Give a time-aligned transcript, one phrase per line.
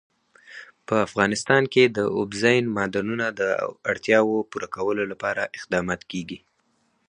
[0.87, 3.41] په افغانستان کې د اوبزین معدنونه د
[3.91, 6.39] اړتیاوو پوره کولو لپاره اقدامات کېږي.